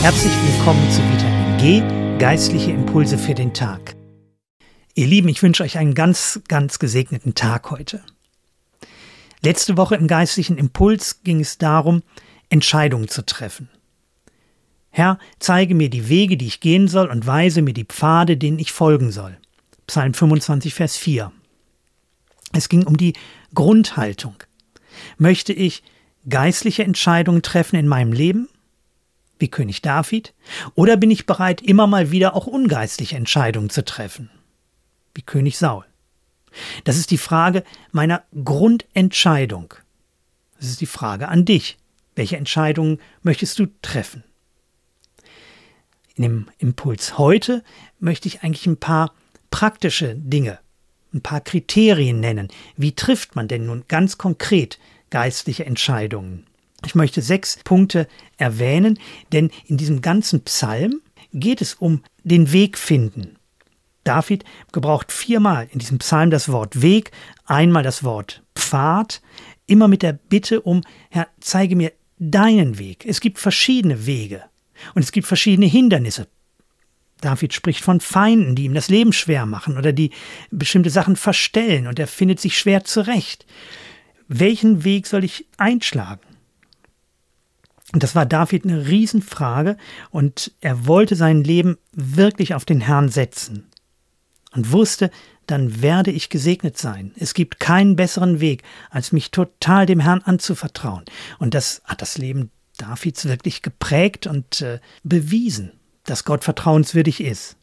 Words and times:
Herzlich 0.00 0.32
willkommen 0.32 0.90
zu 0.90 1.02
Vitamin 1.12 1.58
G, 1.58 2.18
geistliche 2.18 2.70
Impulse 2.70 3.18
für 3.18 3.34
den 3.34 3.52
Tag. 3.52 3.96
Ihr 4.94 5.06
Lieben, 5.06 5.28
ich 5.28 5.42
wünsche 5.42 5.64
euch 5.64 5.76
einen 5.76 5.94
ganz, 5.94 6.40
ganz 6.48 6.78
gesegneten 6.78 7.34
Tag 7.34 7.70
heute. 7.70 8.02
Letzte 9.42 9.76
Woche 9.76 9.96
im 9.96 10.06
geistlichen 10.06 10.56
Impuls 10.56 11.22
ging 11.24 11.40
es 11.40 11.58
darum, 11.58 12.02
Entscheidungen 12.48 13.08
zu 13.08 13.26
treffen. 13.26 13.68
Herr, 14.90 15.18
zeige 15.40 15.74
mir 15.74 15.90
die 15.90 16.08
Wege, 16.08 16.36
die 16.36 16.46
ich 16.46 16.60
gehen 16.60 16.88
soll, 16.88 17.08
und 17.08 17.26
weise 17.26 17.60
mir 17.60 17.74
die 17.74 17.84
Pfade, 17.84 18.36
denen 18.36 18.60
ich 18.60 18.72
folgen 18.72 19.10
soll. 19.10 19.36
Psalm 19.88 20.14
25, 20.14 20.74
Vers 20.74 20.96
4. 20.96 21.32
Es 22.52 22.68
ging 22.68 22.86
um 22.86 22.96
die 22.96 23.14
Grundhaltung. 23.52 24.36
Möchte 25.18 25.52
ich 25.52 25.82
geistliche 26.28 26.84
Entscheidungen 26.84 27.42
treffen 27.42 27.76
in 27.76 27.88
meinem 27.88 28.12
Leben? 28.12 28.48
Wie 29.38 29.48
König 29.48 29.82
David? 29.82 30.34
Oder 30.74 30.96
bin 30.96 31.10
ich 31.10 31.26
bereit, 31.26 31.62
immer 31.62 31.86
mal 31.86 32.10
wieder 32.10 32.34
auch 32.34 32.46
ungeistliche 32.46 33.16
Entscheidungen 33.16 33.70
zu 33.70 33.84
treffen? 33.84 34.30
Wie 35.14 35.22
König 35.22 35.58
Saul. 35.58 35.84
Das 36.84 36.96
ist 36.96 37.10
die 37.10 37.18
Frage 37.18 37.62
meiner 37.92 38.24
Grundentscheidung. 38.44 39.74
Das 40.58 40.68
ist 40.68 40.80
die 40.80 40.86
Frage 40.86 41.28
an 41.28 41.44
dich. 41.44 41.78
Welche 42.16 42.36
Entscheidungen 42.36 42.98
möchtest 43.22 43.58
du 43.58 43.66
treffen? 43.80 44.24
In 46.16 46.22
dem 46.22 46.48
Impuls 46.58 47.16
heute 47.16 47.62
möchte 48.00 48.26
ich 48.26 48.42
eigentlich 48.42 48.66
ein 48.66 48.78
paar 48.78 49.14
praktische 49.50 50.16
Dinge, 50.16 50.58
ein 51.14 51.20
paar 51.20 51.40
Kriterien 51.40 52.18
nennen. 52.18 52.48
Wie 52.76 52.92
trifft 52.92 53.36
man 53.36 53.46
denn 53.46 53.66
nun 53.66 53.84
ganz 53.86 54.18
konkret 54.18 54.80
geistliche 55.10 55.64
Entscheidungen? 55.64 56.47
Ich 56.84 56.94
möchte 56.94 57.22
sechs 57.22 57.58
Punkte 57.64 58.06
erwähnen, 58.36 58.98
denn 59.32 59.50
in 59.66 59.76
diesem 59.76 60.00
ganzen 60.00 60.42
Psalm 60.42 61.00
geht 61.32 61.60
es 61.60 61.74
um 61.74 62.02
den 62.22 62.52
Weg 62.52 62.78
finden. 62.78 63.36
David 64.04 64.44
gebraucht 64.72 65.12
viermal 65.12 65.68
in 65.70 65.80
diesem 65.80 65.98
Psalm 65.98 66.30
das 66.30 66.50
Wort 66.50 66.80
Weg, 66.80 67.10
einmal 67.44 67.82
das 67.82 68.04
Wort 68.04 68.42
Pfad, 68.54 69.20
immer 69.66 69.88
mit 69.88 70.02
der 70.02 70.12
Bitte 70.12 70.62
um, 70.62 70.82
Herr, 71.10 71.28
zeige 71.40 71.76
mir 71.76 71.92
deinen 72.18 72.78
Weg. 72.78 73.04
Es 73.06 73.20
gibt 73.20 73.38
verschiedene 73.38 74.06
Wege 74.06 74.44
und 74.94 75.02
es 75.02 75.12
gibt 75.12 75.26
verschiedene 75.26 75.66
Hindernisse. 75.66 76.28
David 77.20 77.52
spricht 77.52 77.82
von 77.82 78.00
Feinden, 78.00 78.54
die 78.54 78.64
ihm 78.64 78.74
das 78.74 78.88
Leben 78.88 79.12
schwer 79.12 79.44
machen 79.44 79.76
oder 79.76 79.92
die 79.92 80.10
bestimmte 80.50 80.90
Sachen 80.90 81.16
verstellen 81.16 81.86
und 81.86 81.98
er 81.98 82.06
findet 82.06 82.40
sich 82.40 82.56
schwer 82.56 82.84
zurecht. 82.84 83.44
Welchen 84.28 84.84
Weg 84.84 85.06
soll 85.06 85.24
ich 85.24 85.46
einschlagen? 85.56 86.27
Und 87.92 88.02
das 88.02 88.14
war 88.14 88.26
David 88.26 88.64
eine 88.64 88.86
Riesenfrage 88.86 89.76
und 90.10 90.52
er 90.60 90.86
wollte 90.86 91.16
sein 91.16 91.42
Leben 91.42 91.78
wirklich 91.92 92.54
auf 92.54 92.64
den 92.64 92.80
Herrn 92.80 93.08
setzen 93.08 93.66
und 94.52 94.72
wusste, 94.72 95.10
dann 95.46 95.80
werde 95.80 96.10
ich 96.10 96.28
gesegnet 96.28 96.76
sein. 96.76 97.12
Es 97.16 97.32
gibt 97.32 97.58
keinen 97.58 97.96
besseren 97.96 98.40
Weg, 98.40 98.62
als 98.90 99.12
mich 99.12 99.30
total 99.30 99.86
dem 99.86 100.00
Herrn 100.00 100.20
anzuvertrauen. 100.20 101.04
Und 101.38 101.54
das 101.54 101.80
hat 101.84 102.02
das 102.02 102.18
Leben 102.18 102.50
Davids 102.76 103.24
wirklich 103.24 103.62
geprägt 103.62 104.26
und 104.26 104.60
äh, 104.60 104.78
bewiesen, 105.02 105.72
dass 106.04 106.24
Gott 106.24 106.44
vertrauenswürdig 106.44 107.22
ist. 107.22 107.56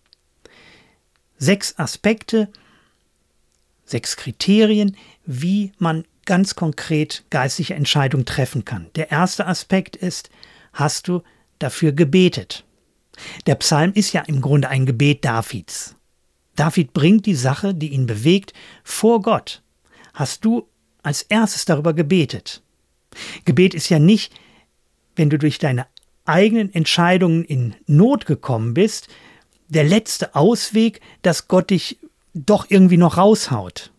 Sechs 1.37 1.77
Aspekte, 1.77 2.49
sechs 3.85 4.17
Kriterien, 4.17 4.97
wie 5.25 5.71
man 5.77 6.05
ganz 6.25 6.55
konkret 6.55 7.23
geistliche 7.29 7.75
Entscheidungen 7.75 8.25
treffen 8.25 8.65
kann. 8.65 8.87
Der 8.95 9.11
erste 9.11 9.47
Aspekt 9.47 9.95
ist, 9.95 10.29
hast 10.73 11.07
du 11.07 11.21
dafür 11.59 11.91
gebetet? 11.91 12.65
Der 13.45 13.55
Psalm 13.55 13.93
ist 13.93 14.13
ja 14.13 14.21
im 14.21 14.41
Grunde 14.41 14.69
ein 14.69 14.85
Gebet 14.85 15.23
Davids. 15.23 15.95
David 16.55 16.93
bringt 16.93 17.25
die 17.25 17.35
Sache, 17.35 17.73
die 17.73 17.89
ihn 17.89 18.05
bewegt, 18.05 18.53
vor 18.83 19.21
Gott. 19.21 19.61
Hast 20.13 20.45
du 20.45 20.67
als 21.03 21.21
erstes 21.21 21.65
darüber 21.65 21.93
gebetet? 21.93 22.61
Gebet 23.45 23.73
ist 23.73 23.89
ja 23.89 23.99
nicht, 23.99 24.33
wenn 25.15 25.29
du 25.29 25.37
durch 25.37 25.59
deine 25.59 25.87
eigenen 26.25 26.73
Entscheidungen 26.73 27.43
in 27.45 27.75
Not 27.85 28.25
gekommen 28.25 28.73
bist, 28.73 29.07
der 29.67 29.83
letzte 29.83 30.35
Ausweg, 30.35 31.01
dass 31.21 31.47
Gott 31.47 31.69
dich 31.69 31.99
doch 32.33 32.65
irgendwie 32.69 32.97
noch 32.97 33.17
raushaut. 33.17 33.91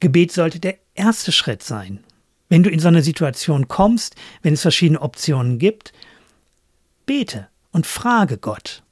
Gebet 0.00 0.32
sollte 0.32 0.60
der 0.60 0.78
erste 0.94 1.32
Schritt 1.32 1.62
sein. 1.62 2.04
Wenn 2.48 2.62
du 2.62 2.70
in 2.70 2.80
so 2.80 2.88
eine 2.88 3.02
Situation 3.02 3.68
kommst, 3.68 4.14
wenn 4.42 4.54
es 4.54 4.62
verschiedene 4.62 5.00
Optionen 5.00 5.58
gibt, 5.58 5.92
bete 7.06 7.48
und 7.70 7.86
frage 7.86 8.38
Gott. 8.38 8.82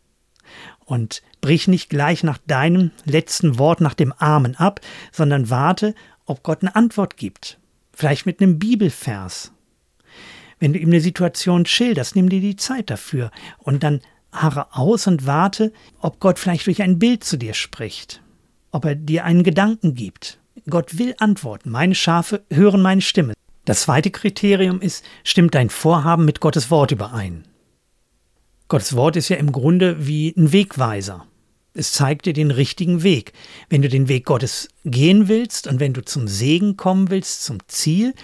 Und 0.84 1.22
brich 1.40 1.68
nicht 1.68 1.90
gleich 1.90 2.24
nach 2.24 2.38
deinem 2.38 2.90
letzten 3.04 3.58
Wort, 3.58 3.80
nach 3.80 3.94
dem 3.94 4.12
Amen 4.12 4.56
ab, 4.56 4.80
sondern 5.12 5.50
warte, 5.50 5.94
ob 6.26 6.42
Gott 6.42 6.62
eine 6.62 6.74
Antwort 6.74 7.16
gibt. 7.16 7.58
Vielleicht 7.92 8.26
mit 8.26 8.40
einem 8.40 8.58
Bibelvers. 8.58 9.52
Wenn 10.58 10.72
du 10.72 10.78
ihm 10.78 10.88
eine 10.88 11.00
Situation 11.00 11.64
schilderst, 11.64 12.16
nimm 12.16 12.28
dir 12.28 12.40
die 12.40 12.56
Zeit 12.56 12.90
dafür 12.90 13.30
und 13.58 13.82
dann 13.82 14.00
harre 14.32 14.74
aus 14.74 15.06
und 15.06 15.26
warte, 15.26 15.72
ob 16.00 16.20
Gott 16.20 16.38
vielleicht 16.38 16.66
durch 16.66 16.82
ein 16.82 16.98
Bild 16.98 17.24
zu 17.24 17.36
dir 17.36 17.54
spricht, 17.54 18.22
ob 18.70 18.84
er 18.84 18.94
dir 18.94 19.24
einen 19.24 19.42
Gedanken 19.42 19.94
gibt, 19.94 20.39
Gott 20.70 20.98
will 20.98 21.14
antworten. 21.18 21.70
Meine 21.70 21.94
Schafe 21.94 22.44
hören 22.50 22.82
meine 22.82 23.00
Stimme. 23.00 23.34
Das 23.64 23.82
zweite 23.82 24.10
Kriterium 24.10 24.80
ist, 24.80 25.04
stimmt 25.22 25.54
dein 25.54 25.70
Vorhaben 25.70 26.24
mit 26.24 26.40
Gottes 26.40 26.70
Wort 26.70 26.90
überein? 26.92 27.44
Gottes 28.68 28.94
Wort 28.94 29.16
ist 29.16 29.28
ja 29.28 29.36
im 29.36 29.52
Grunde 29.52 30.06
wie 30.06 30.34
ein 30.36 30.52
Wegweiser. 30.52 31.26
Es 31.74 31.92
zeigt 31.92 32.26
dir 32.26 32.32
den 32.32 32.50
richtigen 32.50 33.02
Weg. 33.02 33.32
Wenn 33.68 33.82
du 33.82 33.88
den 33.88 34.08
Weg 34.08 34.24
Gottes 34.24 34.68
gehen 34.84 35.28
willst 35.28 35.66
und 35.66 35.78
wenn 35.80 35.92
du 35.92 36.04
zum 36.04 36.26
Segen 36.26 36.76
kommen 36.76 37.10
willst, 37.10 37.44
zum 37.44 37.58
Ziel, 37.68 38.14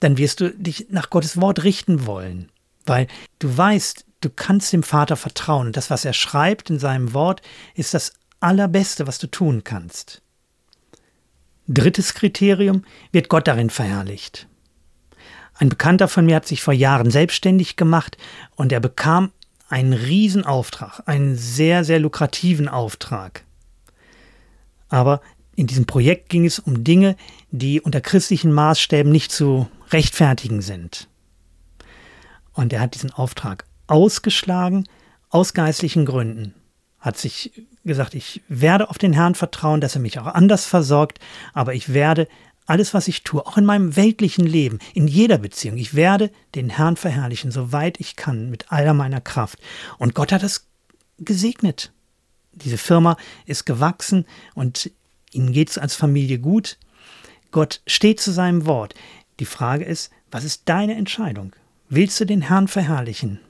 dann 0.00 0.18
wirst 0.18 0.40
du 0.40 0.50
dich 0.50 0.86
nach 0.90 1.10
Gottes 1.10 1.40
Wort 1.40 1.64
richten 1.64 2.06
wollen. 2.06 2.50
Weil 2.84 3.06
du 3.38 3.56
weißt, 3.56 4.04
du 4.20 4.30
kannst 4.30 4.72
dem 4.72 4.82
Vater 4.82 5.16
vertrauen. 5.16 5.72
Das, 5.72 5.90
was 5.90 6.04
er 6.04 6.12
schreibt 6.12 6.70
in 6.70 6.78
seinem 6.78 7.14
Wort, 7.14 7.40
ist 7.74 7.94
das 7.94 8.12
Allerbeste, 8.40 9.06
was 9.06 9.18
du 9.18 9.26
tun 9.28 9.62
kannst. 9.62 10.22
Drittes 11.72 12.14
Kriterium, 12.14 12.84
wird 13.12 13.28
Gott 13.28 13.48
darin 13.48 13.70
verherrlicht. 13.70 14.48
Ein 15.54 15.68
Bekannter 15.68 16.08
von 16.08 16.26
mir 16.26 16.36
hat 16.36 16.46
sich 16.46 16.62
vor 16.62 16.74
Jahren 16.74 17.10
selbstständig 17.10 17.76
gemacht 17.76 18.16
und 18.56 18.72
er 18.72 18.80
bekam 18.80 19.32
einen 19.68 19.92
Riesenauftrag, 19.92 21.02
einen 21.06 21.36
sehr, 21.36 21.84
sehr 21.84 21.98
lukrativen 21.98 22.68
Auftrag. 22.68 23.44
Aber 24.88 25.22
in 25.54 25.66
diesem 25.66 25.86
Projekt 25.86 26.28
ging 26.28 26.44
es 26.44 26.58
um 26.58 26.84
Dinge, 26.84 27.16
die 27.50 27.80
unter 27.80 28.00
christlichen 28.00 28.52
Maßstäben 28.52 29.10
nicht 29.10 29.32
zu 29.32 29.68
rechtfertigen 29.90 30.62
sind. 30.62 31.08
Und 32.52 32.72
er 32.72 32.80
hat 32.80 32.94
diesen 32.94 33.12
Auftrag 33.12 33.64
ausgeschlagen 33.86 34.86
aus 35.30 35.54
geistlichen 35.54 36.04
Gründen 36.04 36.54
hat 37.02 37.18
sich 37.18 37.52
gesagt, 37.84 38.14
ich 38.14 38.40
werde 38.48 38.88
auf 38.88 38.96
den 38.96 39.12
Herrn 39.12 39.34
vertrauen, 39.34 39.80
dass 39.80 39.96
er 39.96 40.00
mich 40.00 40.18
auch 40.18 40.26
anders 40.26 40.64
versorgt, 40.64 41.18
aber 41.52 41.74
ich 41.74 41.92
werde 41.92 42.28
alles, 42.64 42.94
was 42.94 43.08
ich 43.08 43.24
tue, 43.24 43.44
auch 43.44 43.58
in 43.58 43.64
meinem 43.64 43.96
weltlichen 43.96 44.46
Leben, 44.46 44.78
in 44.94 45.08
jeder 45.08 45.38
Beziehung, 45.38 45.76
ich 45.76 45.94
werde 45.94 46.30
den 46.54 46.70
Herrn 46.70 46.96
verherrlichen, 46.96 47.50
soweit 47.50 47.98
ich 48.00 48.14
kann, 48.14 48.50
mit 48.50 48.70
aller 48.70 48.94
meiner 48.94 49.20
Kraft. 49.20 49.58
Und 49.98 50.14
Gott 50.14 50.30
hat 50.30 50.44
es 50.44 50.68
gesegnet. 51.18 51.92
Diese 52.52 52.78
Firma 52.78 53.16
ist 53.46 53.66
gewachsen 53.66 54.24
und 54.54 54.90
ihnen 55.32 55.52
geht 55.52 55.70
es 55.70 55.78
als 55.78 55.96
Familie 55.96 56.38
gut. 56.38 56.78
Gott 57.50 57.82
steht 57.86 58.20
zu 58.20 58.30
seinem 58.30 58.64
Wort. 58.64 58.94
Die 59.40 59.44
Frage 59.44 59.84
ist, 59.84 60.12
was 60.30 60.44
ist 60.44 60.62
deine 60.66 60.94
Entscheidung? 60.94 61.52
Willst 61.88 62.20
du 62.20 62.26
den 62.26 62.42
Herrn 62.42 62.68
verherrlichen? 62.68 63.40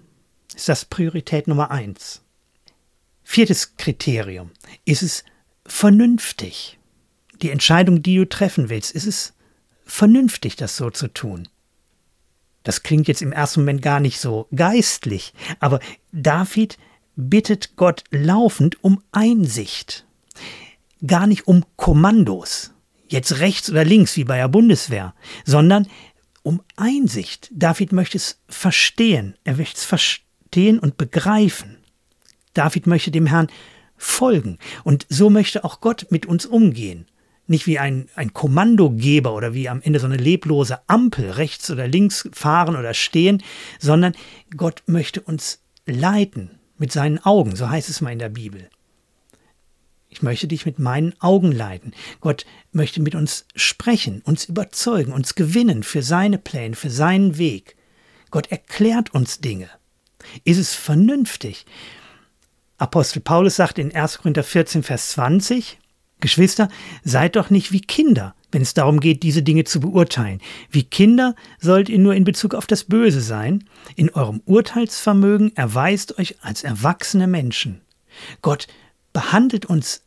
Ist 0.55 0.69
das 0.69 0.87
Priorität 0.87 1.49
Nummer 1.49 1.71
eins? 1.71 2.23
Viertes 3.35 3.79
Kriterium. 3.79 4.51
Ist 4.85 5.03
es 5.03 5.25
vernünftig? 5.65 6.79
Die 7.41 7.49
Entscheidung, 7.49 8.03
die 8.03 8.17
du 8.17 8.29
treffen 8.29 8.69
willst, 8.69 8.93
ist 8.93 9.07
es 9.07 9.33
vernünftig, 9.87 10.57
das 10.57 10.77
so 10.77 10.91
zu 10.91 11.09
tun? 11.09 11.49
Das 12.63 12.83
klingt 12.83 13.09
jetzt 13.09 13.23
im 13.23 13.33
ersten 13.33 13.61
Moment 13.61 13.81
gar 13.81 14.01
nicht 14.01 14.21
so 14.21 14.49
geistlich, 14.55 15.33
aber 15.61 15.81
David 16.13 16.77
bittet 17.17 17.75
Gott 17.77 18.05
laufend 18.11 18.85
um 18.85 19.03
Einsicht. 19.13 20.05
Gar 21.07 21.27
nicht 21.27 21.47
um 21.47 21.65
Kommandos, 21.77 22.73
jetzt 23.09 23.39
rechts 23.39 23.71
oder 23.71 23.87
links 23.87 24.19
wie 24.19 24.25
bei 24.25 24.37
der 24.37 24.49
Bundeswehr, 24.49 25.15
sondern 25.47 25.89
um 26.43 26.61
Einsicht. 26.77 27.49
David 27.51 27.93
möchte 27.93 28.19
es 28.19 28.43
verstehen, 28.47 29.39
er 29.45 29.57
möchte 29.57 29.79
es 29.79 29.87
verstehen 29.87 30.79
und 30.79 30.99
begreifen. 30.99 31.82
David 32.55 32.87
möchte 32.87 33.11
dem 33.11 33.27
Herrn 33.27 33.49
folgen. 33.97 34.59
Und 34.85 35.07
so 35.09 35.31
möchte 35.31 35.65
auch 35.65 35.81
Gott 35.81 36.07
mit 36.11 36.27
uns 36.27 36.47
umgehen. 36.47 37.07
Nicht 37.47 37.67
wie 37.67 37.79
ein, 37.79 38.09
ein 38.15 38.33
Kommandogeber 38.33 39.35
oder 39.35 39.55
wie 39.55 39.69
am 39.69 39.83
Ende 39.83 39.99
so 39.99 40.07
eine 40.07 40.17
leblose 40.17 40.79
Ampel 40.87 41.31
rechts 41.31 41.71
oder 41.71 41.89
links 41.89 42.29
fahren 42.33 42.77
oder 42.77 42.95
stehen, 42.95 43.43
sondern 43.79 44.15
Gott 44.57 44.83
möchte 44.87 45.21
uns 45.21 45.61
leiten 45.87 46.51
mit 46.79 46.93
seinen 46.93 47.19
Augen, 47.19 47.57
so 47.57 47.69
heißt 47.69 47.89
es 47.89 48.01
mal 48.01 48.13
in 48.13 48.19
der 48.19 48.29
Bibel. 48.29 48.69
Ich 50.09 50.23
möchte 50.23 50.47
dich 50.47 50.67
mit 50.67 50.79
meinen 50.79 51.15
Augen 51.21 51.53
leiten. 51.53 51.95
Gott 52.21 52.45
möchte 52.71 53.01
mit 53.01 53.15
uns 53.15 53.47
sprechen, 53.55 54.21
uns 54.25 54.45
überzeugen, 54.45 55.13
uns 55.13 55.35
gewinnen 55.35 55.83
für 55.83 56.03
seine 56.03 56.39
Pläne, 56.39 56.77
für 56.77 56.91
seinen 56.91 57.39
Weg. 57.39 57.77
Gott 58.31 58.51
erklärt 58.51 59.15
uns 59.15 59.41
Dinge. 59.41 59.71
Ist 60.45 60.59
es 60.59 60.75
vernünftig? 60.75 61.65
Apostel 62.83 63.21
Paulus 63.21 63.55
sagt 63.55 63.79
in 63.79 63.95
1. 63.95 64.19
Korinther 64.19 64.43
14, 64.43 64.83
Vers 64.83 65.13
20, 65.13 65.79
Geschwister, 66.19 66.69
seid 67.05 67.37
doch 67.37 67.49
nicht 67.49 67.71
wie 67.71 67.81
Kinder, 67.81 68.35
wenn 68.51 68.61
es 68.61 68.75
darum 68.75 68.99
geht, 68.99 69.23
diese 69.23 69.45
Dinge 69.45 69.63
zu 69.63 69.79
beurteilen. 69.79 70.41
Wie 70.69 70.83
Kinder 70.83 71.37
sollt 71.61 71.89
ihr 71.89 72.01
nur 72.01 72.17
in 72.17 72.25
Bezug 72.25 72.57
auf 72.57 72.67
das 72.67 72.83
Böse 72.83 73.21
sein. 73.21 73.69
In 73.95 74.11
eurem 74.11 74.43
Urteilsvermögen 74.47 75.57
erweist 75.57 76.19
euch 76.19 76.43
als 76.43 76.65
erwachsene 76.65 77.29
Menschen. 77.29 77.83
Gott 78.43 78.67
behandelt 79.13 79.65
uns 79.67 80.03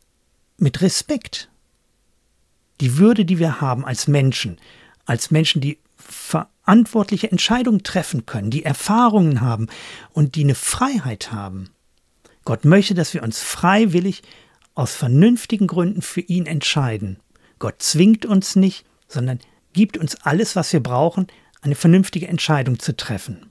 mit 0.58 0.82
Respekt. 0.82 1.48
Die 2.82 2.98
Würde, 2.98 3.24
die 3.24 3.38
wir 3.38 3.62
haben 3.62 3.86
als 3.86 4.06
Menschen, 4.06 4.58
als 5.06 5.30
Menschen, 5.30 5.62
die 5.62 5.78
verantwortliche 5.96 7.32
Entscheidungen 7.32 7.84
treffen 7.84 8.26
können, 8.26 8.50
die 8.50 8.66
Erfahrungen 8.66 9.40
haben 9.40 9.68
und 10.12 10.34
die 10.34 10.44
eine 10.44 10.54
Freiheit 10.54 11.32
haben. 11.32 11.70
Gott 12.46 12.64
möchte, 12.64 12.94
dass 12.94 13.12
wir 13.12 13.22
uns 13.24 13.42
freiwillig 13.42 14.22
aus 14.74 14.94
vernünftigen 14.94 15.66
Gründen 15.66 16.00
für 16.00 16.20
ihn 16.20 16.46
entscheiden. 16.46 17.18
Gott 17.58 17.82
zwingt 17.82 18.24
uns 18.24 18.56
nicht, 18.56 18.86
sondern 19.08 19.40
gibt 19.72 19.98
uns 19.98 20.14
alles, 20.22 20.56
was 20.56 20.72
wir 20.72 20.80
brauchen, 20.82 21.26
eine 21.60 21.74
vernünftige 21.74 22.28
Entscheidung 22.28 22.78
zu 22.78 22.96
treffen. 22.96 23.50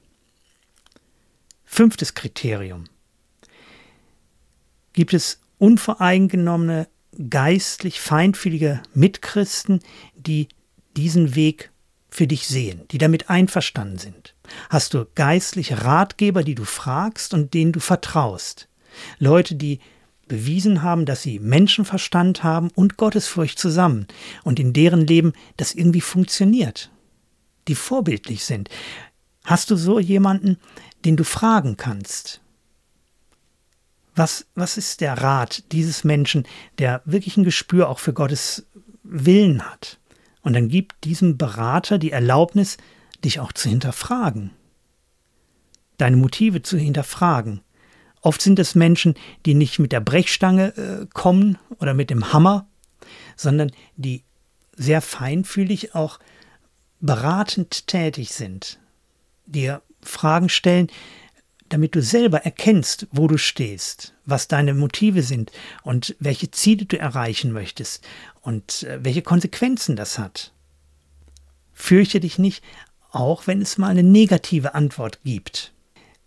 Fünftes 1.65 2.13
Kriterium. 2.13 2.85
Gibt 4.93 5.13
es 5.13 5.41
unvoreingenommene, 5.57 6.87
geistlich 7.29 7.99
feinfühlige 7.99 8.81
Mitchristen, 8.93 9.81
die 10.15 10.47
diesen 10.95 11.35
Weg 11.35 11.71
für 12.09 12.27
dich 12.27 12.47
sehen, 12.47 12.87
die 12.91 12.97
damit 12.97 13.29
einverstanden 13.29 13.97
sind? 13.97 14.35
Hast 14.69 14.93
du 14.93 15.05
geistliche 15.15 15.83
Ratgeber, 15.83 16.43
die 16.43 16.55
du 16.55 16.63
fragst 16.63 17.33
und 17.33 17.53
denen 17.53 17.73
du 17.73 17.81
vertraust? 17.81 18.69
Leute, 19.19 19.55
die 19.55 19.79
bewiesen 20.27 20.81
haben, 20.81 21.05
dass 21.05 21.21
sie 21.21 21.39
Menschenverstand 21.39 22.43
haben 22.43 22.69
und 22.73 22.97
Gottesfurcht 22.97 23.59
zusammen 23.59 24.07
und 24.43 24.59
in 24.59 24.73
deren 24.73 25.05
Leben 25.05 25.33
das 25.57 25.73
irgendwie 25.73 26.01
funktioniert, 26.01 26.91
die 27.67 27.75
vorbildlich 27.75 28.43
sind. 28.45 28.69
Hast 29.43 29.69
du 29.69 29.75
so 29.75 29.99
jemanden, 29.99 30.57
den 31.05 31.15
du 31.15 31.23
fragen 31.23 31.77
kannst, 31.77 32.41
was, 34.15 34.47
was 34.55 34.77
ist 34.77 35.01
der 35.01 35.21
Rat 35.21 35.71
dieses 35.71 36.03
Menschen, 36.03 36.47
der 36.79 37.01
wirklich 37.05 37.37
ein 37.37 37.43
Gespür 37.43 37.89
auch 37.89 37.99
für 37.99 38.13
Gottes 38.13 38.65
Willen 39.03 39.69
hat? 39.69 39.99
Und 40.41 40.53
dann 40.53 40.69
gibt 40.69 41.03
diesem 41.03 41.37
Berater 41.37 41.97
die 41.97 42.11
Erlaubnis, 42.11 42.77
dich 43.23 43.39
auch 43.39 43.51
zu 43.51 43.67
hinterfragen, 43.67 44.51
deine 45.97 46.17
Motive 46.17 46.61
zu 46.61 46.77
hinterfragen. 46.77 47.61
Oft 48.25 48.41
sind 48.41 48.57
es 48.57 48.73
Menschen, 48.73 49.13
die 49.45 49.53
nicht 49.53 49.77
mit 49.77 49.91
der 49.91 49.99
Brechstange 49.99 50.75
äh, 50.77 51.05
kommen 51.13 51.59
oder 51.79 51.93
mit 51.93 52.09
dem 52.09 52.33
Hammer, 52.33 52.67
sondern 53.35 53.71
die 53.97 54.23
sehr 54.75 55.01
feinfühlig 55.01 55.93
auch 55.93 56.19
beratend 56.99 57.85
tätig 57.85 58.31
sind, 58.31 58.79
dir 59.45 59.83
Fragen 60.01 60.49
stellen, 60.49 60.87
damit 61.69 61.93
du 61.93 62.01
selber 62.01 62.39
erkennst, 62.39 63.05
wo 63.11 63.27
du 63.27 63.37
stehst, 63.37 64.15
was 64.25 64.47
deine 64.47 64.73
Motive 64.73 65.21
sind 65.21 65.51
und 65.83 66.15
welche 66.17 66.49
Ziele 66.49 66.85
du 66.85 66.97
erreichen 66.97 67.51
möchtest 67.51 68.03
und 68.41 68.81
äh, 68.81 69.03
welche 69.03 69.21
Konsequenzen 69.21 69.95
das 69.95 70.17
hat. 70.17 70.51
Fürchte 71.73 72.19
dich 72.19 72.39
nicht, 72.39 72.63
auch 73.11 73.45
wenn 73.45 73.61
es 73.61 73.77
mal 73.77 73.89
eine 73.89 74.01
negative 74.01 74.73
Antwort 74.73 75.19
gibt. 75.23 75.73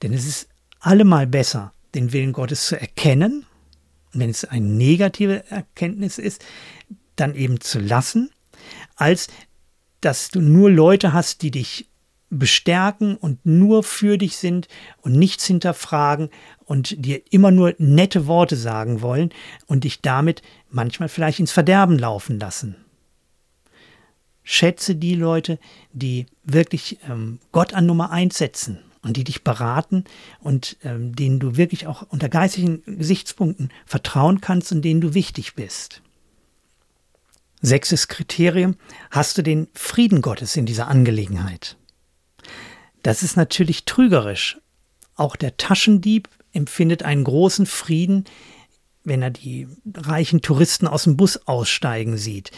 Denn 0.03 0.13
es 0.13 0.29
ist 0.29 0.49
allemal 0.79 1.27
besser, 1.27 1.73
den 1.95 2.13
Willen 2.13 2.33
Gottes 2.33 2.67
zu 2.67 2.81
erkennen, 2.81 3.47
wenn 4.13 4.31
es 4.31 4.45
eine 4.45 4.67
negative 4.67 5.45
Erkenntnis 5.51 6.19
ist, 6.19 6.45
dann 7.17 7.35
eben 7.35 7.61
zu 7.61 7.79
lassen, 7.79 8.31
als 8.97 9.29
dass 10.01 10.31
du 10.31 10.41
nur 10.41 10.71
Leute 10.71 11.13
hast, 11.13 11.43
die 11.43 11.51
dich 11.51 11.89
bestärken 12.31 13.17
und 13.17 13.45
nur 13.47 13.83
für 13.83 14.19
dich 14.19 14.37
sind 14.37 14.69
und 15.01 15.13
nichts 15.13 15.47
hinterfragen 15.47 16.29
und 16.65 17.05
dir 17.05 17.23
immer 17.31 17.51
nur 17.51 17.75
nette 17.79 18.27
Worte 18.27 18.57
sagen 18.57 19.01
wollen 19.01 19.31
und 19.67 19.85
dich 19.85 20.03
damit 20.03 20.43
manchmal 20.71 21.09
vielleicht 21.09 21.41
ins 21.41 21.53
Verderben 21.53 21.99
laufen 21.99 22.39
lassen. 22.39 22.77
Schätze 24.43 24.95
die 24.95 25.15
Leute, 25.15 25.59
die 25.93 26.27
wirklich 26.45 26.99
ähm, 27.09 27.39
Gott 27.53 27.75
an 27.75 27.87
Nummer 27.87 28.11
eins 28.11 28.39
setzen 28.39 28.79
und 29.09 29.17
die 29.17 29.25
dich 29.25 29.43
beraten 29.43 30.05
und 30.41 30.77
ähm, 30.85 31.15
denen 31.17 31.41
du 31.41 31.57
wirklich 31.57 31.87
auch 31.87 32.03
unter 32.03 32.29
geistigen 32.29 32.83
Gesichtspunkten 32.87 33.71
vertrauen 33.85 34.41
kannst 34.41 34.71
und 34.71 34.83
denen 34.83 35.01
du 35.01 35.15
wichtig 35.15 35.55
bist. 35.55 36.03
Sechstes 37.61 38.07
Kriterium, 38.07 38.77
hast 39.11 39.37
du 39.37 39.43
den 39.43 39.67
Frieden 39.75 40.23
Gottes 40.23 40.57
in 40.57 40.65
dieser 40.65 40.87
Angelegenheit? 40.87 41.77
Das 43.03 43.23
ist 43.23 43.37
natürlich 43.37 43.85
trügerisch. 43.85 44.59
Auch 45.17 45.35
der 45.35 45.57
Taschendieb 45.57 46.29
empfindet 46.53 47.03
einen 47.03 47.25
großen 47.25 47.67
Frieden, 47.67 48.25
wenn 49.03 49.23
er 49.23 49.31
die 49.31 49.67
reichen 49.95 50.43
Touristen 50.43 50.87
aus 50.87 51.05
dem 51.05 51.17
Bus 51.17 51.49
aussteigen 51.49 52.17
sieht. 52.17 52.53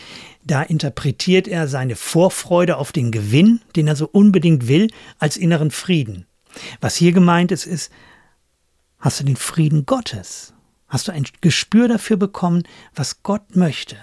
Da 0.44 0.62
interpretiert 0.62 1.48
er 1.48 1.68
seine 1.68 1.96
Vorfreude 1.96 2.76
auf 2.76 2.92
den 2.92 3.10
Gewinn, 3.10 3.60
den 3.76 3.86
er 3.86 3.96
so 3.96 4.08
unbedingt 4.10 4.68
will, 4.68 4.90
als 5.18 5.36
inneren 5.36 5.70
Frieden. 5.70 6.26
Was 6.80 6.96
hier 6.96 7.12
gemeint 7.12 7.52
ist, 7.52 7.66
ist, 7.66 7.92
hast 8.98 9.20
du 9.20 9.24
den 9.24 9.36
Frieden 9.36 9.86
Gottes? 9.86 10.52
Hast 10.88 11.08
du 11.08 11.12
ein 11.12 11.24
Gespür 11.40 11.88
dafür 11.88 12.16
bekommen, 12.16 12.64
was 12.94 13.22
Gott 13.22 13.56
möchte? 13.56 13.96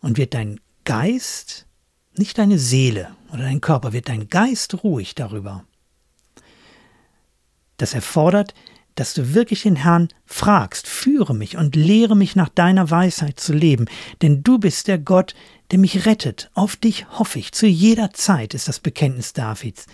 Und 0.00 0.16
wird 0.16 0.34
dein 0.34 0.60
Geist 0.84 1.66
nicht 2.16 2.38
deine 2.38 2.58
Seele 2.58 3.14
oder 3.32 3.42
dein 3.42 3.60
Körper, 3.60 3.92
wird 3.92 4.08
dein 4.08 4.28
Geist 4.28 4.82
ruhig 4.82 5.14
darüber. 5.14 5.64
Das 7.76 7.94
erfordert, 7.94 8.54
dass 8.94 9.14
du 9.14 9.34
wirklich 9.34 9.62
den 9.62 9.76
Herrn 9.76 10.08
fragst, 10.26 10.86
führe 10.86 11.34
mich 11.34 11.56
und 11.56 11.76
lehre 11.76 12.16
mich 12.16 12.36
nach 12.36 12.48
deiner 12.48 12.90
Weisheit 12.90 13.40
zu 13.40 13.52
leben, 13.52 13.86
denn 14.20 14.42
du 14.42 14.58
bist 14.58 14.88
der 14.88 14.98
Gott, 14.98 15.34
der 15.70 15.78
mich 15.78 16.04
rettet. 16.06 16.50
Auf 16.54 16.76
dich 16.76 17.06
hoffe 17.10 17.38
ich. 17.38 17.52
Zu 17.52 17.66
jeder 17.66 18.12
Zeit 18.12 18.52
ist 18.54 18.68
das 18.68 18.80
Bekenntnis 18.80 19.32
Davids. 19.32 19.86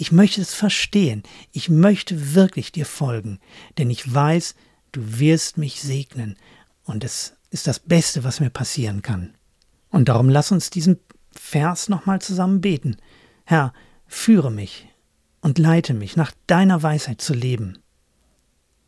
Ich 0.00 0.12
möchte 0.12 0.40
es 0.40 0.54
verstehen. 0.54 1.24
Ich 1.50 1.68
möchte 1.68 2.34
wirklich 2.36 2.70
dir 2.70 2.86
folgen, 2.86 3.40
denn 3.78 3.90
ich 3.90 4.14
weiß, 4.14 4.54
du 4.92 5.18
wirst 5.18 5.58
mich 5.58 5.82
segnen. 5.82 6.36
Und 6.84 7.02
es 7.02 7.34
ist 7.50 7.66
das 7.66 7.80
Beste, 7.80 8.22
was 8.22 8.38
mir 8.38 8.50
passieren 8.50 9.02
kann. 9.02 9.34
Und 9.90 10.08
darum 10.08 10.28
lass 10.28 10.52
uns 10.52 10.70
diesen 10.70 11.00
Vers 11.32 11.88
nochmal 11.88 12.20
zusammen 12.20 12.60
beten. 12.60 12.96
Herr, 13.44 13.72
führe 14.06 14.52
mich 14.52 14.86
und 15.40 15.58
leite 15.58 15.94
mich, 15.94 16.14
nach 16.14 16.30
deiner 16.46 16.80
Weisheit 16.84 17.20
zu 17.20 17.34
leben. 17.34 17.78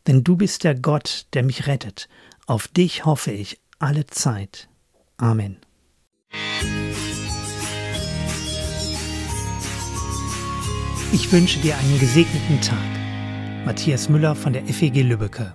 Denn 0.07 0.23
du 0.23 0.37
bist 0.37 0.63
der 0.63 0.75
Gott, 0.75 1.25
der 1.33 1.43
mich 1.43 1.67
rettet. 1.67 2.07
Auf 2.47 2.69
dich 2.69 3.03
hoffe 3.03 3.31
ich 3.31 3.59
alle 3.79 4.07
Zeit. 4.07 4.69
Amen. 5.17 5.57
Ich 11.13 11.29
wünsche 11.33 11.59
dir 11.59 11.77
einen 11.77 11.99
gesegneten 11.99 12.61
Tag. 12.61 12.77
Matthias 13.65 14.07
Müller 14.07 14.33
von 14.33 14.53
der 14.53 14.63
FEG 14.65 15.03
Lübbecke. 15.03 15.53